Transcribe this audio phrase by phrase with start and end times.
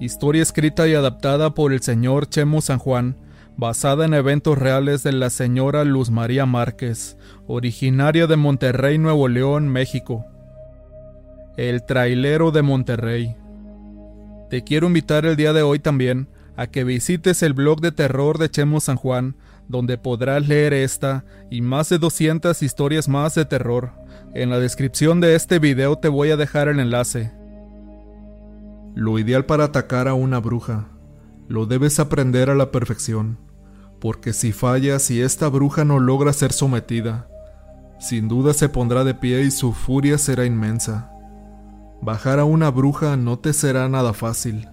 [0.00, 3.16] Historia escrita y adaptada por el señor Chemo San Juan,
[3.56, 7.16] basada en eventos reales de la señora Luz María Márquez,
[7.48, 10.24] originaria de Monterrey, Nuevo León, México.
[11.56, 13.34] El trailero de Monterrey.
[14.48, 18.38] Te quiero invitar el día de hoy también a que visites el blog de terror
[18.38, 19.34] de Chemo San Juan,
[19.66, 23.92] donde podrás leer esta y más de 200 historias más de terror.
[24.32, 27.37] En la descripción de este video te voy a dejar el enlace.
[28.98, 30.88] Lo ideal para atacar a una bruja
[31.46, 33.38] lo debes aprender a la perfección,
[34.00, 37.28] porque si fallas y esta bruja no logra ser sometida,
[38.00, 41.12] sin duda se pondrá de pie y su furia será inmensa.
[42.02, 44.68] Bajar a una bruja no te será nada fácil.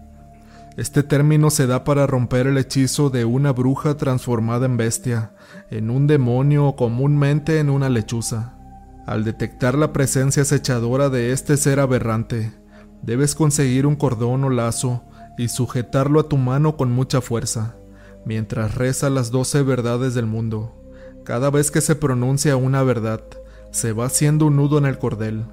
[0.76, 5.34] Este término se da para romper el hechizo de una bruja transformada en bestia,
[5.70, 8.56] en un demonio o comúnmente en una lechuza.
[9.06, 12.65] Al detectar la presencia acechadora de este ser aberrante,
[13.06, 15.04] debes conseguir un cordón o lazo
[15.38, 17.76] y sujetarlo a tu mano con mucha fuerza,
[18.26, 20.82] mientras reza las doce verdades del mundo.
[21.24, 23.24] Cada vez que se pronuncia una verdad,
[23.72, 25.46] se va haciendo un nudo en el cordel,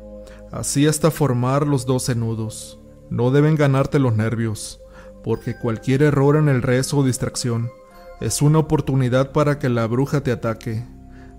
[0.51, 2.79] así hasta formar los doce nudos.
[3.11, 4.81] No deben ganarte los nervios,
[5.23, 7.71] porque cualquier error en el rezo o distracción
[8.21, 10.87] es una oportunidad para que la bruja te ataque.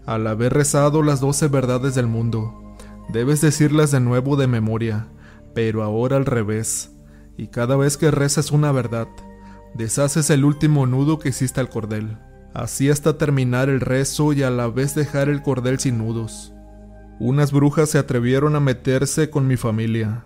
[0.05, 2.75] Al haber rezado las doce verdades del mundo,
[3.09, 5.07] debes decirlas de nuevo de memoria,
[5.53, 6.91] pero ahora al revés,
[7.37, 9.07] y cada vez que rezas una verdad,
[9.73, 12.17] deshaces el último nudo que hiciste al cordel,
[12.53, 16.53] así hasta terminar el rezo y a la vez dejar el cordel sin nudos.
[17.19, 20.25] Unas brujas se atrevieron a meterse con mi familia,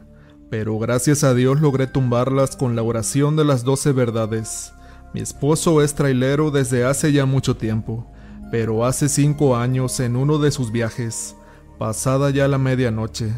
[0.50, 4.74] pero gracias a Dios logré tumbarlas con la oración de las doce verdades.
[5.14, 8.10] Mi esposo es trailero desde hace ya mucho tiempo,
[8.52, 11.36] pero hace cinco años en uno de sus viajes,
[11.78, 13.34] pasada ya la medianoche,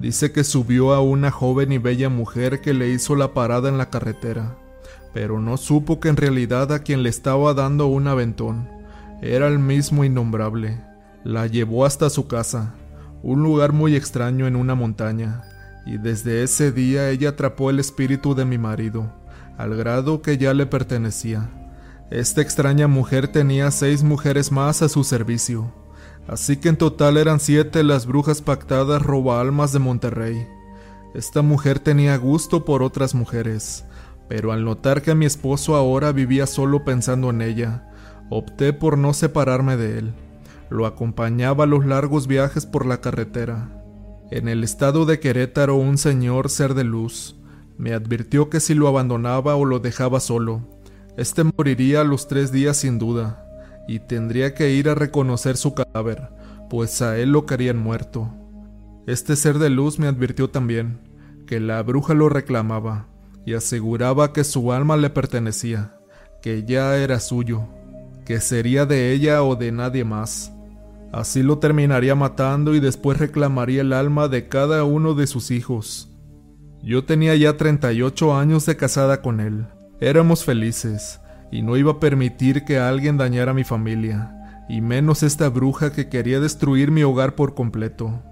[0.00, 3.78] dice que subió a una joven y bella mujer que le hizo la parada en
[3.78, 4.56] la carretera,
[5.14, 8.68] pero no supo que en realidad a quien le estaba dando un aventón
[9.22, 10.80] era el mismo innombrable.
[11.24, 12.74] La llevó hasta su casa,
[13.22, 15.42] un lugar muy extraño en una montaña,
[15.86, 19.12] y desde ese día ella atrapó el espíritu de mi marido,
[19.56, 21.50] al grado que ya le pertenecía.
[22.10, 25.72] Esta extraña mujer tenía seis mujeres más a su servicio,
[26.28, 30.46] así que en total eran siete las brujas pactadas roba almas de Monterrey.
[31.14, 33.84] Esta mujer tenía gusto por otras mujeres,
[34.28, 37.90] pero al notar que mi esposo ahora vivía solo pensando en ella,
[38.28, 40.14] opté por no separarme de él.
[40.68, 43.70] Lo acompañaba a los largos viajes por la carretera.
[44.30, 47.36] En el estado de Querétaro un señor ser de luz
[47.78, 50.62] me advirtió que si lo abandonaba o lo dejaba solo,
[51.16, 53.45] este moriría a los tres días sin duda,
[53.88, 56.28] y tendría que ir a reconocer su cadáver,
[56.70, 58.32] pues a él lo querían muerto.
[59.06, 61.00] Este ser de luz me advirtió también
[61.46, 63.08] que la bruja lo reclamaba
[63.44, 65.96] y aseguraba que su alma le pertenecía,
[66.42, 67.68] que ya era suyo,
[68.24, 70.52] que sería de ella o de nadie más.
[71.12, 76.10] Así lo terminaría matando y después reclamaría el alma de cada uno de sus hijos.
[76.82, 79.66] Yo tenía ya 38 años de casada con él,
[79.98, 81.20] Éramos felices,
[81.50, 86.08] y no iba a permitir que alguien dañara mi familia, y menos esta bruja que
[86.08, 88.22] quería destruir mi hogar por completo.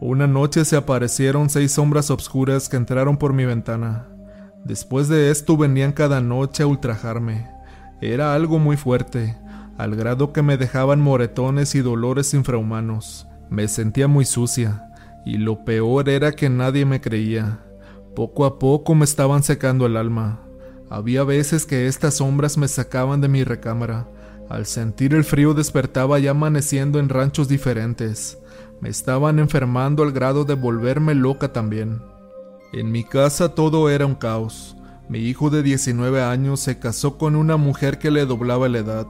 [0.00, 4.08] Una noche se aparecieron seis sombras obscuras que entraron por mi ventana.
[4.64, 7.48] Después de esto venían cada noche a ultrajarme.
[8.00, 9.36] Era algo muy fuerte,
[9.78, 13.28] al grado que me dejaban moretones y dolores infrahumanos.
[13.48, 14.88] Me sentía muy sucia,
[15.24, 17.60] y lo peor era que nadie me creía.
[18.16, 20.40] Poco a poco me estaban secando el alma.
[20.92, 24.06] Había veces que estas sombras me sacaban de mi recámara.
[24.50, 28.36] Al sentir el frío despertaba ya amaneciendo en ranchos diferentes.
[28.82, 32.02] Me estaban enfermando al grado de volverme loca también.
[32.74, 34.76] En mi casa todo era un caos.
[35.08, 39.06] Mi hijo de 19 años se casó con una mujer que le doblaba la edad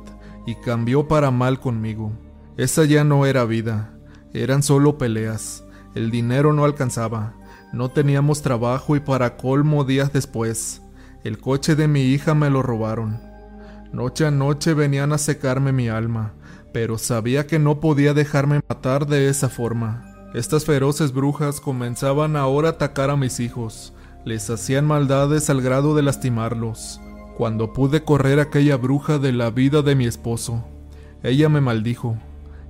[0.47, 2.13] y cambió para mal conmigo.
[2.57, 3.93] Esa ya no era vida,
[4.33, 5.65] eran solo peleas.
[5.97, 7.35] El dinero no alcanzaba,
[7.73, 10.81] no teníamos trabajo y para colmo días después,
[11.25, 13.21] el coche de mi hija me lo robaron.
[13.93, 16.33] Noche a noche venían a secarme mi alma,
[16.73, 20.31] pero sabía que no podía dejarme matar de esa forma.
[20.35, 23.93] Estas feroces brujas comenzaban ahora a atacar a mis hijos.
[24.25, 27.01] Les hacían maldades al grado de lastimarlos.
[27.37, 30.65] Cuando pude correr aquella bruja de la vida de mi esposo,
[31.23, 32.17] ella me maldijo,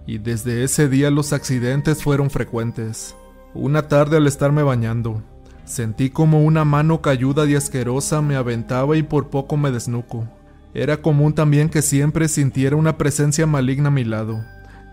[0.07, 3.15] y desde ese día los accidentes fueron frecuentes.
[3.55, 5.23] Una tarde al estarme bañando,
[5.65, 10.29] Sentí como una mano cayuda y asquerosa me aventaba y por poco me desnuco.
[10.75, 14.43] Era común también que siempre sintiera una presencia maligna a mi lado.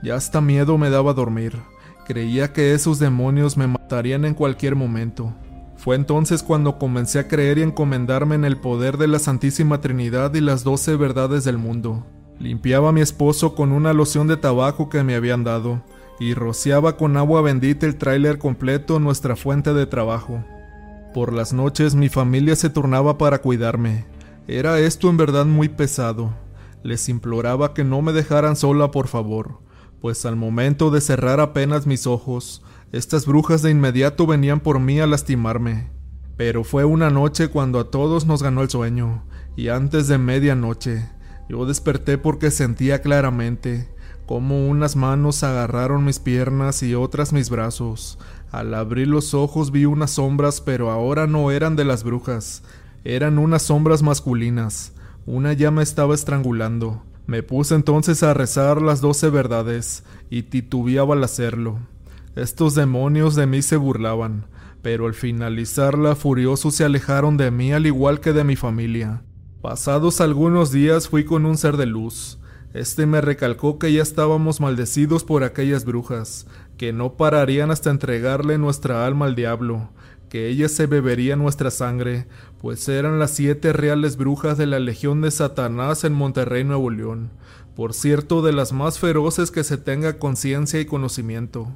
[0.03, 1.53] Ya hasta miedo me daba dormir.
[2.05, 5.33] Creía que esos demonios me matarían en cualquier momento.
[5.77, 10.33] Fue entonces cuando comencé a creer y encomendarme en el poder de la Santísima Trinidad
[10.33, 12.05] y las doce verdades del mundo.
[12.37, 15.81] Limpiaba a mi esposo con una loción de tabaco que me habían dado,
[16.19, 20.43] y rociaba con agua bendita el tráiler completo nuestra fuente de trabajo.
[21.13, 24.05] Por las noches mi familia se turnaba para cuidarme.
[24.47, 26.35] Era esto en verdad muy pesado.
[26.83, 29.59] Les imploraba que no me dejaran sola, por favor,
[30.01, 34.99] pues al momento de cerrar apenas mis ojos, estas brujas de inmediato venían por mí
[34.99, 35.89] a lastimarme.
[36.37, 39.25] Pero fue una noche cuando a todos nos ganó el sueño,
[39.55, 41.09] y antes de medianoche,
[41.49, 43.89] yo desperté porque sentía claramente
[44.29, 48.19] cómo unas manos agarraron mis piernas y otras mis brazos.
[48.51, 52.61] Al abrir los ojos vi unas sombras, pero ahora no eran de las brujas,
[53.03, 54.93] eran unas sombras masculinas.
[55.25, 57.01] Una llama estaba estrangulando.
[57.25, 61.79] Me puse entonces a rezar las doce verdades, y titubeaba al hacerlo.
[62.35, 64.45] Estos demonios de mí se burlaban,
[64.83, 69.23] pero al finalizarla furiosos se alejaron de mí al igual que de mi familia.
[69.63, 72.37] Pasados algunos días fui con un ser de luz.
[72.73, 76.45] Este me recalcó que ya estábamos maldecidos por aquellas brujas,
[76.77, 79.89] que no pararían hasta entregarle nuestra alma al diablo,
[80.29, 82.27] que ellas se beberían nuestra sangre,
[82.61, 87.31] pues eran las siete reales brujas de la Legión de Satanás en Monterrey, Nuevo León,
[87.75, 91.69] por cierto de las más feroces que se tenga conciencia y conocimiento.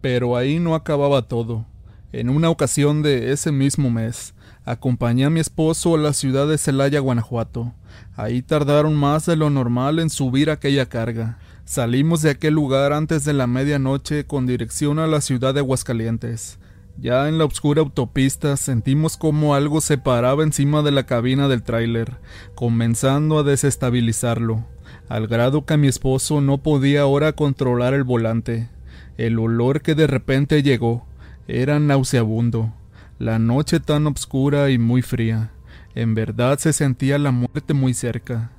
[0.00, 1.66] Pero ahí no acababa todo.
[2.12, 4.34] En una ocasión de ese mismo mes,
[4.64, 7.74] acompañé a mi esposo a la ciudad de Celaya, Guanajuato.
[8.16, 11.38] Ahí tardaron más de lo normal en subir aquella carga.
[11.64, 16.58] Salimos de aquel lugar antes de la medianoche con dirección a la ciudad de Aguascalientes.
[16.98, 21.62] Ya en la oscura autopista sentimos como algo se paraba encima de la cabina del
[21.62, 22.18] tráiler,
[22.54, 24.66] comenzando a desestabilizarlo,
[25.08, 28.68] al grado que mi esposo no podía ahora controlar el volante.
[29.16, 31.06] El olor que de repente llegó
[31.48, 32.72] era nauseabundo.
[33.18, 35.52] La noche tan oscura y muy fría.
[35.94, 38.50] En verdad se sentía la muerte muy cerca.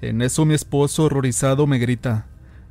[0.00, 2.26] En eso mi esposo horrorizado me grita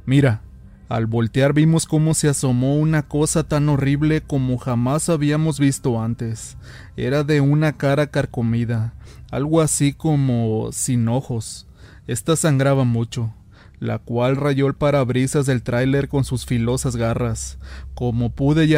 [0.05, 0.41] Mira.
[0.89, 6.55] Al voltear vimos cómo se asomó una cosa tan horrible como jamás habíamos visto antes.
[6.95, 8.93] Era de una cara carcomida,
[9.29, 11.67] algo así como sin ojos.
[12.07, 13.33] Esta sangraba mucho
[13.79, 17.57] la cual rayó el parabrisas del tráiler con sus filosas garras.
[17.93, 18.69] Como pude y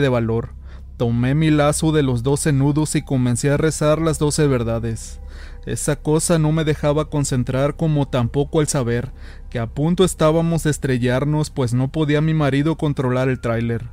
[0.00, 0.50] de valor,
[0.98, 5.20] tomé mi lazo de los doce nudos y comencé a rezar las doce verdades.
[5.64, 9.12] Esa cosa no me dejaba concentrar como tampoco el saber
[9.48, 13.86] que a punto estábamos de estrellarnos pues no podía mi marido controlar el tráiler.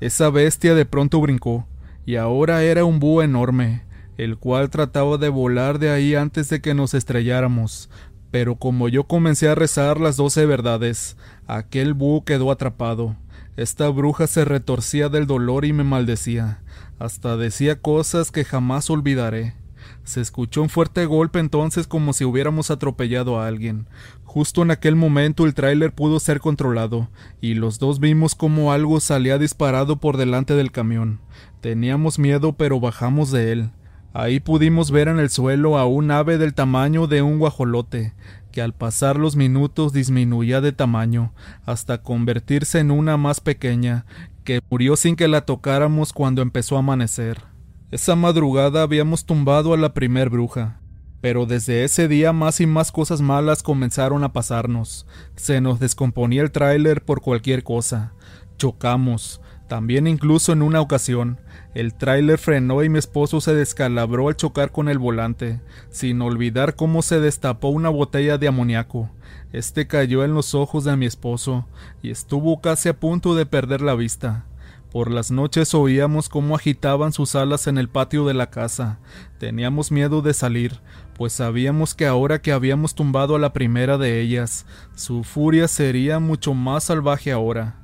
[0.00, 1.66] Esa bestia de pronto brincó,
[2.04, 3.84] y ahora era un búho enorme,
[4.16, 7.88] el cual trataba de volar de ahí antes de que nos estrelláramos,
[8.30, 11.16] pero como yo comencé a rezar las doce verdades,
[11.46, 13.16] aquel búho quedó atrapado.
[13.58, 16.62] Esta bruja se retorcía del dolor y me maldecía.
[17.00, 19.56] Hasta decía cosas que jamás olvidaré.
[20.04, 23.88] Se escuchó un fuerte golpe entonces como si hubiéramos atropellado a alguien.
[24.22, 27.08] Justo en aquel momento el tráiler pudo ser controlado,
[27.40, 31.18] y los dos vimos como algo salía disparado por delante del camión.
[31.60, 33.70] Teníamos miedo pero bajamos de él.
[34.12, 38.14] Ahí pudimos ver en el suelo a un ave del tamaño de un guajolote,
[38.50, 41.32] que al pasar los minutos disminuía de tamaño,
[41.64, 44.06] hasta convertirse en una más pequeña,
[44.44, 47.42] que murió sin que la tocáramos cuando empezó a amanecer.
[47.90, 50.80] Esa madrugada habíamos tumbado a la primer bruja,
[51.20, 55.06] pero desde ese día más y más cosas malas comenzaron a pasarnos.
[55.36, 58.12] Se nos descomponía el tráiler por cualquier cosa.
[58.56, 61.38] Chocamos, también incluso en una ocasión,
[61.74, 65.60] el tráiler frenó y mi esposo se descalabró al chocar con el volante,
[65.90, 69.10] sin olvidar cómo se destapó una botella de amoníaco.
[69.52, 71.66] Este cayó en los ojos de mi esposo
[72.02, 74.46] y estuvo casi a punto de perder la vista.
[74.90, 78.98] Por las noches oíamos cómo agitaban sus alas en el patio de la casa.
[79.38, 80.80] Teníamos miedo de salir,
[81.14, 86.20] pues sabíamos que ahora que habíamos tumbado a la primera de ellas, su furia sería
[86.20, 87.76] mucho más salvaje ahora.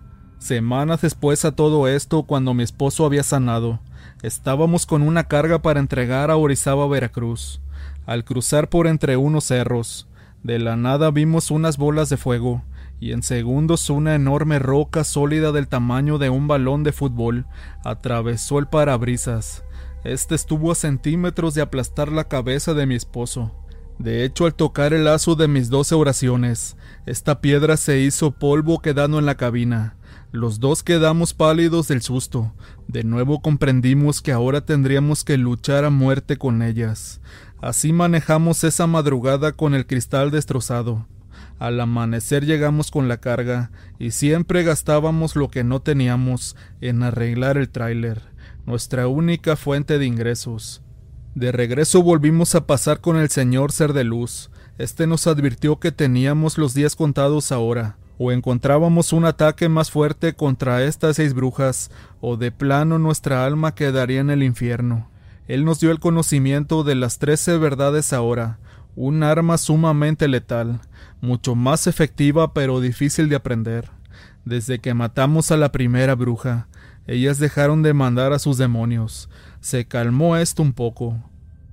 [0.44, 3.80] Semanas después a todo esto, cuando mi esposo había sanado,
[4.22, 7.62] estábamos con una carga para entregar a Orizaba, Veracruz.
[8.04, 10.06] Al cruzar por entre unos cerros,
[10.42, 12.62] de la nada vimos unas bolas de fuego,
[13.00, 17.46] y en segundos una enorme roca sólida del tamaño de un balón de fútbol
[17.82, 19.64] atravesó el parabrisas.
[20.04, 23.50] Este estuvo a centímetros de aplastar la cabeza de mi esposo.
[23.98, 28.80] De hecho, al tocar el lazo de mis doce oraciones, esta piedra se hizo polvo
[28.80, 29.96] quedando en la cabina.
[30.32, 32.52] Los dos quedamos pálidos del susto.
[32.88, 37.20] De nuevo comprendimos que ahora tendríamos que luchar a muerte con ellas.
[37.60, 41.06] Así manejamos esa madrugada con el cristal destrozado.
[41.58, 47.56] Al amanecer llegamos con la carga y siempre gastábamos lo que no teníamos en arreglar
[47.56, 48.22] el tráiler.
[48.66, 50.82] nuestra única fuente de ingresos.
[51.34, 54.50] De regreso volvimos a pasar con el señor Ser de Luz.
[54.78, 60.34] Este nos advirtió que teníamos los días contados ahora, o encontrábamos un ataque más fuerte
[60.34, 61.90] contra estas seis brujas,
[62.20, 65.08] o de plano nuestra alma quedaría en el infierno.
[65.48, 68.58] Él nos dio el conocimiento de las trece verdades ahora,
[68.96, 70.80] un arma sumamente letal,
[71.20, 73.90] mucho más efectiva pero difícil de aprender.
[74.44, 76.68] Desde que matamos a la primera bruja,
[77.06, 79.28] ellas dejaron de mandar a sus demonios.
[79.60, 81.18] Se calmó esto un poco.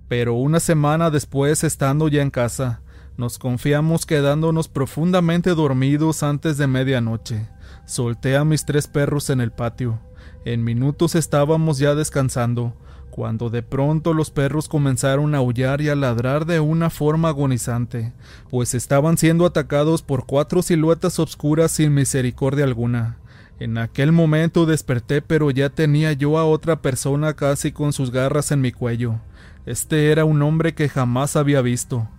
[0.08, 2.82] Pero una semana después, estando ya en casa,
[3.22, 7.48] nos confiamos quedándonos profundamente dormidos antes de medianoche.
[7.86, 10.00] Solté a mis tres perros en el patio.
[10.44, 12.74] En minutos estábamos ya descansando,
[13.12, 18.12] cuando de pronto los perros comenzaron a aullar y a ladrar de una forma agonizante,
[18.50, 23.20] pues estaban siendo atacados por cuatro siluetas obscuras sin misericordia alguna.
[23.60, 28.52] En aquel momento desperté, pero ya tenía yo a otra persona casi con sus garras
[28.52, 29.20] en mi cuello.
[29.68, 32.10] Este era un hombre que jamás había visto.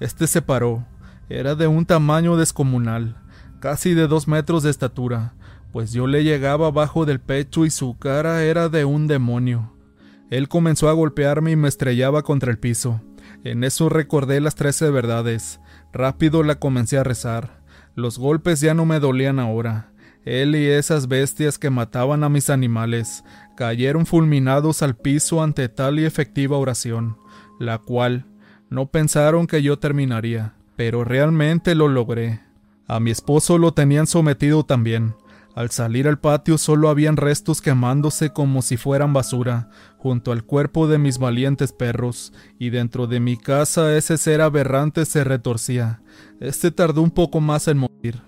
[0.00, 0.86] Este se paró.
[1.28, 3.16] Era de un tamaño descomunal,
[3.60, 5.34] casi de dos metros de estatura,
[5.72, 9.72] pues yo le llegaba abajo del pecho y su cara era de un demonio.
[10.30, 13.00] Él comenzó a golpearme y me estrellaba contra el piso.
[13.44, 15.60] En eso recordé las trece verdades.
[15.92, 17.60] Rápido la comencé a rezar.
[17.94, 19.92] Los golpes ya no me dolían ahora.
[20.24, 23.24] Él y esas bestias que mataban a mis animales
[23.56, 27.16] cayeron fulminados al piso ante tal y efectiva oración,
[27.58, 28.26] la cual
[28.70, 32.40] no pensaron que yo terminaría, pero realmente lo logré.
[32.86, 35.14] A mi esposo lo tenían sometido también.
[35.56, 40.86] Al salir al patio solo habían restos quemándose como si fueran basura, junto al cuerpo
[40.86, 46.00] de mis valientes perros, y dentro de mi casa ese ser aberrante se retorcía.
[46.38, 48.22] Este tardó un poco más en morir.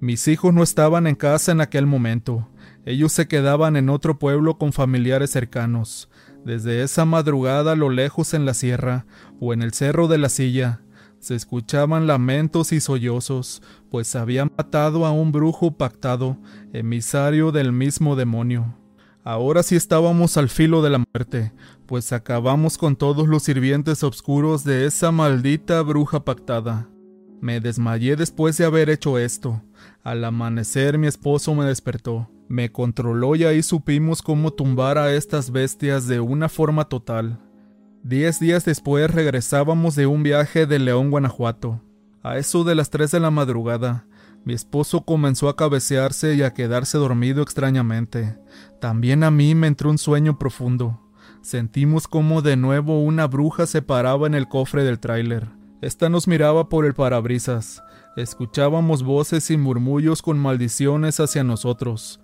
[0.00, 2.48] Mis hijos no estaban en casa en aquel momento.
[2.86, 6.08] Ellos se quedaban en otro pueblo con familiares cercanos.
[6.44, 9.06] Desde esa madrugada a lo lejos en la sierra,
[9.40, 10.80] o en el cerro de la silla,
[11.18, 16.38] se escuchaban lamentos y sollozos, pues habían matado a un brujo pactado,
[16.72, 18.76] emisario del mismo demonio.
[19.24, 21.52] Ahora sí estábamos al filo de la muerte,
[21.86, 26.88] pues acabamos con todos los sirvientes obscuros de esa maldita bruja pactada.
[27.40, 29.62] Me desmayé después de haber hecho esto.
[30.02, 32.30] Al amanecer mi esposo me despertó.
[32.48, 37.38] Me controló y ahí supimos cómo tumbar a estas bestias de una forma total.
[38.02, 41.82] Diez días después regresábamos de un viaje de León, Guanajuato.
[42.22, 44.06] A eso de las tres de la madrugada,
[44.44, 48.38] mi esposo comenzó a cabecearse y a quedarse dormido extrañamente.
[48.80, 51.02] También a mí me entró un sueño profundo.
[51.42, 55.50] Sentimos como de nuevo una bruja se paraba en el cofre del tráiler.
[55.82, 57.82] Esta nos miraba por el parabrisas.
[58.16, 62.20] Escuchábamos voces y murmullos con maldiciones hacia nosotros.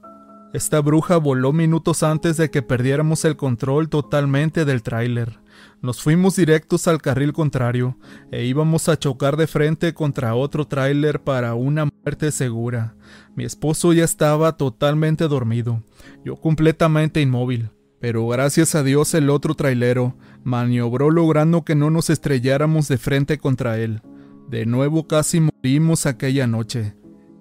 [0.55, 5.41] Esta bruja voló minutos antes de que perdiéramos el control totalmente del tráiler.
[5.83, 7.99] Nos fuimos directos al carril contrario
[8.31, 12.95] e íbamos a chocar de frente contra otro tráiler para una muerte segura.
[13.35, 15.83] Mi esposo ya estaba totalmente dormido,
[16.25, 17.71] yo completamente inmóvil.
[17.99, 23.39] Pero gracias a Dios el otro trailero maniobró logrando que no nos estrelláramos de frente
[23.39, 24.03] contra él.
[24.49, 26.95] De nuevo casi morimos aquella noche.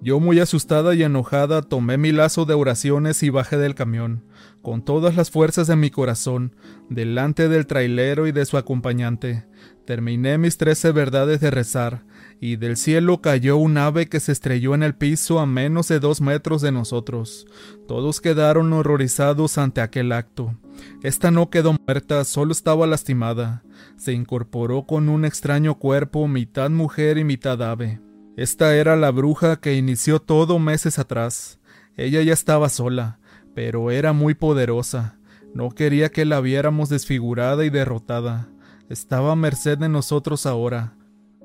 [0.04, 4.22] Yo muy asustada y enojada tomé mi lazo de oraciones y bajé del camión,
[4.60, 6.54] con todas las fuerzas de mi corazón,
[6.90, 9.46] delante del trailero y de su acompañante.
[9.86, 12.04] Terminé mis trece verdades de rezar,
[12.38, 16.00] y del cielo cayó un ave que se estrelló en el piso a menos de
[16.00, 17.46] dos metros de nosotros.
[17.88, 20.54] Todos quedaron horrorizados ante aquel acto.
[21.02, 23.64] Esta no quedó muerta, solo estaba lastimada.
[23.96, 28.02] Se incorporó con un extraño cuerpo, mitad mujer y mitad ave.
[28.36, 31.60] Esta era la bruja que inició todo meses atrás.
[31.96, 33.20] Ella ya estaba sola,
[33.54, 35.18] pero era muy poderosa.
[35.54, 38.48] No quería que la viéramos desfigurada y derrotada.
[38.88, 40.94] Estaba a merced de nosotros ahora.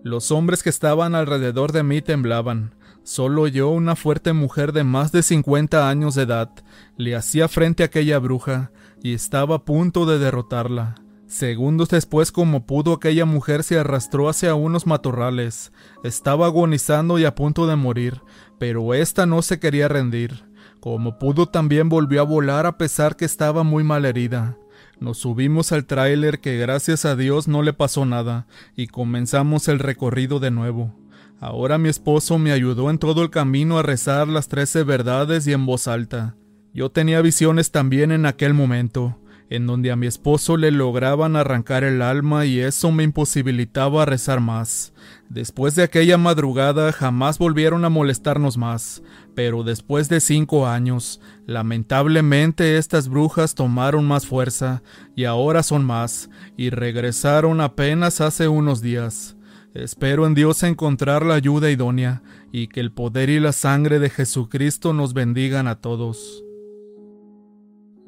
[0.04, 2.74] Los hombres que estaban alrededor de mí temblaban.
[3.04, 6.50] Solo yo, una fuerte mujer de más de cincuenta años de edad,
[6.98, 8.72] le hacía frente a aquella bruja
[9.04, 10.96] y estaba a punto de derrotarla.
[11.30, 15.72] Segundos después, como pudo, aquella mujer se arrastró hacia unos matorrales.
[16.04, 18.24] Estaba agonizando y a punto de morir,
[18.58, 20.44] pero ésta no se quería rendir.
[20.80, 24.58] Como pudo, también volvió a volar a pesar que estaba muy mal herida.
[25.00, 29.78] Nos subimos al tráiler que gracias a Dios no le pasó nada, y comenzamos el
[29.78, 30.96] recorrido de nuevo.
[31.40, 35.54] Ahora mi esposo me ayudó en todo el camino a rezar las trece verdades y
[35.54, 36.36] en voz alta.
[36.74, 39.20] Yo tenía visiones también en aquel momento.
[39.50, 44.40] En donde a mi esposo le lograban arrancar el alma y eso me imposibilitaba rezar
[44.40, 44.94] más.
[45.28, 49.02] Después de aquella madrugada jamás volvieron a molestarnos más,
[49.36, 54.84] pero después de cinco años, lamentablemente estas brujas tomaron más fuerza
[55.16, 59.36] y ahora son más, y regresaron apenas hace unos días.
[59.74, 64.10] Espero en Dios encontrar la ayuda idónea y que el poder y la sangre de
[64.10, 66.44] Jesucristo nos bendigan a todos.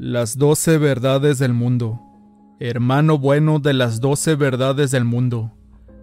[0.03, 2.01] Las doce verdades del mundo.
[2.59, 5.51] Hermano bueno de las doce verdades del mundo,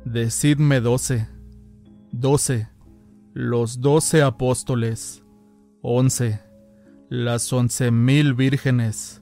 [0.05, 1.27] decidme doce.
[2.13, 2.69] Doce.
[3.35, 5.25] Los doce apóstoles.
[5.83, 6.41] Once.
[7.09, 9.21] Las once mil vírgenes.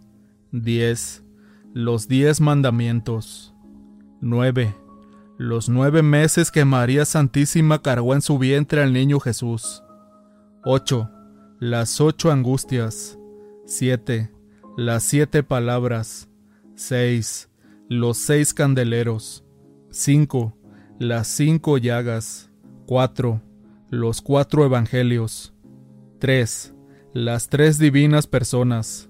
[0.53, 1.25] Diez.
[1.73, 3.55] Los diez mandamientos.
[4.21, 4.75] Nueve.
[5.39, 9.83] Los nueve meses que María Santísima cargó en su vientre al niño Jesús.
[10.67, 11.09] Ocho.
[11.61, 13.19] Las ocho angustias.
[13.65, 14.36] Siete
[14.77, 16.29] las siete palabras.
[16.75, 17.49] 6.
[17.89, 19.43] Los seis candeleros.
[19.91, 20.55] 5.
[20.99, 22.51] Las cinco llagas.
[22.87, 23.41] 4.
[23.89, 25.55] Los cuatro evangelios.
[26.19, 26.75] 3.
[27.15, 29.09] Las tres divinas personas.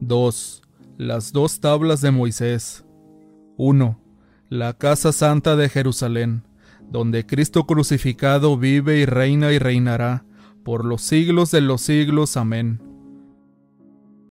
[0.00, 0.62] 2.
[0.98, 2.84] Las dos tablas de Moisés.
[3.56, 3.98] 1.
[4.50, 6.42] La casa santa de Jerusalén,
[6.90, 10.26] donde Cristo crucificado vive y reina y reinará
[10.62, 12.36] por los siglos de los siglos.
[12.36, 12.91] Amén